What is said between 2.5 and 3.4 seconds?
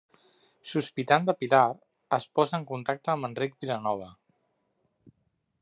en contacte amb